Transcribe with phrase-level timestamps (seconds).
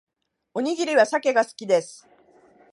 [0.55, 2.07] おにぎりはサケが好きです